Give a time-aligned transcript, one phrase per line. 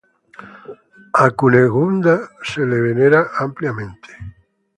[1.23, 4.09] A Cunegunda se la venera ampliamente.